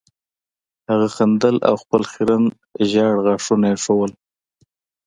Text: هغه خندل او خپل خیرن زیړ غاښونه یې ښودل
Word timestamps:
هغه 0.89 1.07
خندل 1.15 1.55
او 1.69 1.75
خپل 1.83 2.01
خیرن 2.11 2.43
زیړ 2.91 3.13
غاښونه 3.25 3.65
یې 3.71 3.77
ښودل 3.83 4.11